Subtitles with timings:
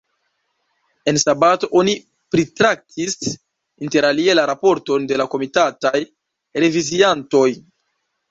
[1.11, 1.93] En sabato oni
[2.35, 3.17] pritraktis
[3.89, 5.97] interalie la raporton de la komitataj
[6.65, 7.47] reviziantoj.